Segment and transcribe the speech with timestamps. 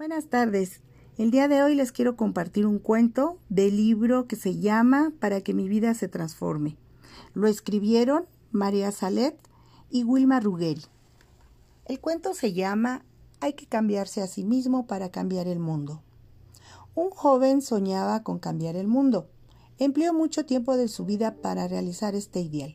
[0.00, 0.80] Buenas tardes.
[1.18, 5.42] El día de hoy les quiero compartir un cuento del libro que se llama Para
[5.42, 6.78] que mi vida se transforme.
[7.34, 9.36] Lo escribieron María Salet
[9.90, 10.80] y Wilma Ruggeri.
[11.84, 13.04] El cuento se llama
[13.40, 16.00] Hay que cambiarse a sí mismo para cambiar el mundo.
[16.94, 19.28] Un joven soñaba con cambiar el mundo.
[19.76, 22.74] Empleó mucho tiempo de su vida para realizar este ideal.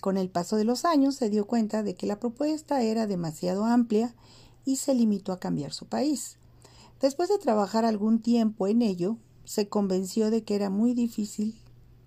[0.00, 3.66] Con el paso de los años se dio cuenta de que la propuesta era demasiado
[3.66, 4.14] amplia
[4.68, 6.36] y se limitó a cambiar su país.
[7.00, 9.16] Después de trabajar algún tiempo en ello,
[9.46, 11.58] se convenció de que era muy difícil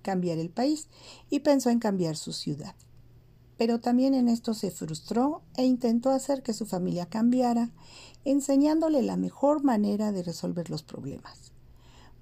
[0.03, 0.87] cambiar el país
[1.31, 2.75] y pensó en cambiar su ciudad.
[3.57, 7.71] Pero también en esto se frustró e intentó hacer que su familia cambiara,
[8.25, 11.53] enseñándole la mejor manera de resolver los problemas.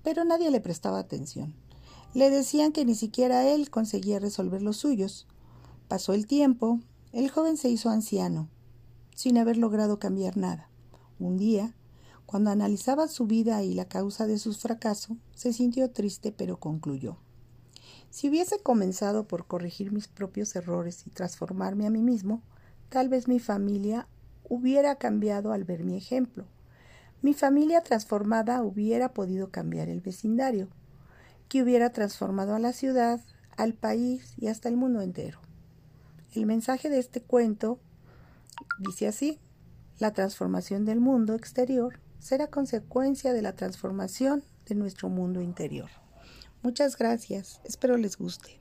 [0.04, 1.54] Pero nadie le prestaba atención.
[2.14, 5.28] Le decían que ni siquiera él conseguía resolver los suyos.
[5.90, 6.80] Pasó el tiempo,
[7.12, 8.48] el joven se hizo anciano
[9.20, 10.70] sin haber logrado cambiar nada.
[11.20, 11.76] Un día,
[12.26, 17.18] cuando analizaba su vida y la causa de sus fracasos, se sintió triste pero concluyó.
[18.12, 22.42] Si hubiese comenzado por corregir mis propios errores y transformarme a mí mismo,
[22.88, 24.08] tal vez mi familia
[24.48, 26.46] hubiera cambiado al ver mi ejemplo.
[27.22, 30.70] Mi familia transformada hubiera podido cambiar el vecindario,
[31.50, 33.20] que hubiera transformado a la ciudad,
[33.58, 35.40] al país y hasta el mundo entero.
[36.32, 37.82] El mensaje de este cuento
[38.78, 39.40] Dice así,
[39.98, 45.90] la transformación del mundo exterior será consecuencia de la transformación de nuestro mundo interior.
[46.62, 48.60] Muchas gracias, espero les guste.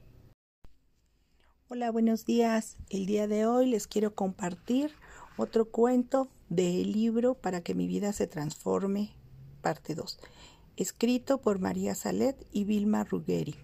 [1.68, 2.76] Hola, buenos días.
[2.88, 4.92] El día de hoy les quiero compartir
[5.36, 9.10] otro cuento del libro Para que mi vida se transforme,
[9.60, 10.18] parte 2,
[10.76, 13.54] escrito por María Salet y Vilma Ruggeri.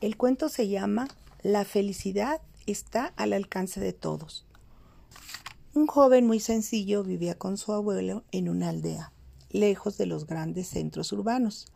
[0.00, 1.08] El cuento se llama
[1.42, 4.46] La felicidad está al alcance de todos.
[5.74, 9.12] Un joven muy sencillo vivía con su abuelo en una aldea,
[9.50, 11.66] lejos de los grandes centros urbanos.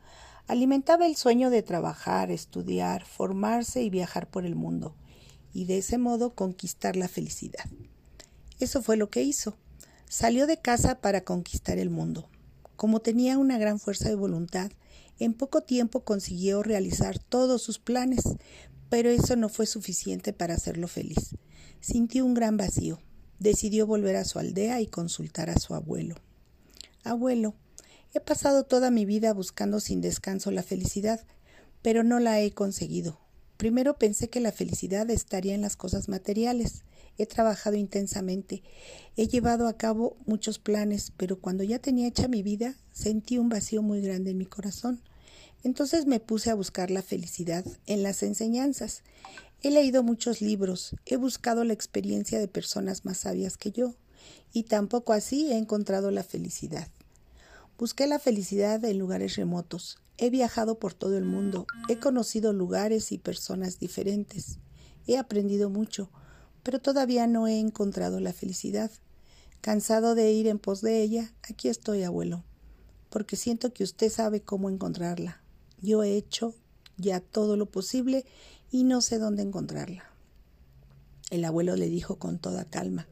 [0.47, 4.95] Alimentaba el sueño de trabajar, estudiar, formarse y viajar por el mundo,
[5.53, 7.65] y de ese modo conquistar la felicidad.
[8.61, 9.57] Eso fue lo que hizo.
[10.09, 12.29] Salió de casa para conquistar el mundo.
[12.77, 14.71] Como tenía una gran fuerza de voluntad,
[15.19, 18.23] en poco tiempo consiguió realizar todos sus planes,
[18.89, 21.37] pero eso no fue suficiente para hacerlo feliz.
[21.81, 23.01] Sintió un gran vacío.
[23.39, 26.17] Decidió volver a su aldea y consultar a su abuelo.
[27.05, 27.55] Abuelo,
[28.13, 31.25] he pasado toda mi vida buscando sin descanso la felicidad,
[31.83, 33.21] pero no la he conseguido.
[33.57, 36.83] Primero pensé que la felicidad estaría en las cosas materiales.
[37.17, 38.63] He trabajado intensamente,
[39.17, 43.49] he llevado a cabo muchos planes, pero cuando ya tenía hecha mi vida, sentí un
[43.49, 45.01] vacío muy grande en mi corazón.
[45.65, 49.03] Entonces me puse a buscar la felicidad en las enseñanzas.
[49.61, 53.97] He leído muchos libros, he buscado la experiencia de personas más sabias que yo,
[54.53, 56.89] y tampoco así he encontrado la felicidad.
[57.77, 63.11] Busqué la felicidad en lugares remotos, he viajado por todo el mundo, he conocido lugares
[63.13, 64.59] y personas diferentes,
[65.07, 66.11] he aprendido mucho,
[66.63, 68.91] pero todavía no he encontrado la felicidad.
[69.61, 72.45] Cansado de ir en pos de ella, aquí estoy, abuelo,
[73.11, 75.41] porque siento que usted sabe cómo encontrarla.
[75.81, 76.55] Yo he hecho
[76.97, 78.27] ya todo lo posible
[78.71, 80.05] y no sé dónde encontrarla.
[81.31, 83.09] El abuelo le dijo con toda calma,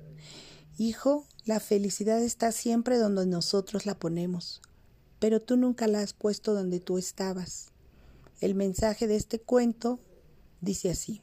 [0.79, 4.61] Hijo, la felicidad está siempre donde nosotros la ponemos,
[5.19, 7.69] pero tú nunca la has puesto donde tú estabas.
[8.41, 10.01] El mensaje de este cuento
[10.61, 11.23] dice así,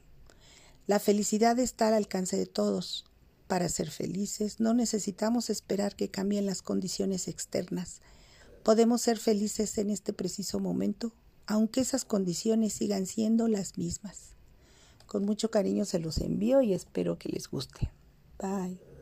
[0.87, 3.05] la felicidad está al alcance de todos.
[3.47, 8.01] Para ser felices no necesitamos esperar que cambien las condiciones externas.
[8.63, 11.13] Podemos ser felices en este preciso momento
[11.47, 14.35] aunque esas condiciones sigan siendo las mismas.
[15.07, 17.91] Con mucho cariño se los envío y espero que les guste.
[18.39, 18.92] Bye.